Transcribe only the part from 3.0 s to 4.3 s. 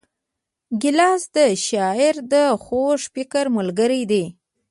فکر ملګری دی.